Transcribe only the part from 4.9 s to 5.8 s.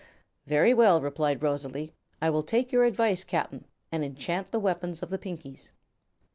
of the Pinkies."